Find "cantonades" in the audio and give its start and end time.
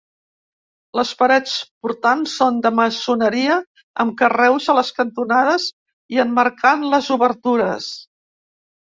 5.01-5.67